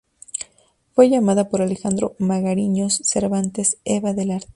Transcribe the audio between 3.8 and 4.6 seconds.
"Eva del arte".